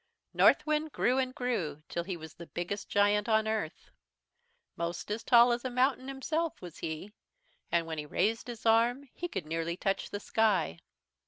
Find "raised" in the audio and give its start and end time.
8.07-8.47